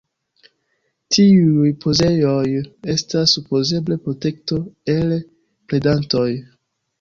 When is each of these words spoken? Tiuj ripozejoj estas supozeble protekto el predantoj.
Tiuj 1.17 1.59
ripozejoj 1.65 2.45
estas 2.95 3.35
supozeble 3.37 3.99
protekto 4.07 4.59
el 4.95 5.15
predantoj. 5.75 6.27